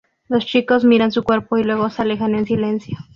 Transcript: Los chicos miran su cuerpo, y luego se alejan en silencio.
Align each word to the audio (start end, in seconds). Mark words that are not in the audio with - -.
Los 0.27 0.47
chicos 0.47 0.83
miran 0.83 1.11
su 1.11 1.21
cuerpo, 1.23 1.59
y 1.59 1.63
luego 1.63 1.91
se 1.91 2.01
alejan 2.01 2.33
en 2.33 2.47
silencio. 2.47 2.97